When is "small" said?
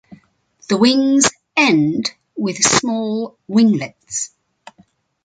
2.57-3.37